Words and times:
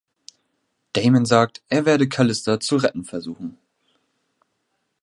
Damon 0.93 1.27
sagt, 1.27 1.61
er 1.69 1.85
werde 1.85 2.09
Callista 2.09 2.59
zu 2.59 2.77
retten 2.77 3.05
versuchen. 3.05 3.59